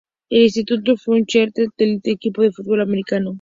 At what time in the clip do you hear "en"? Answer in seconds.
0.31-0.39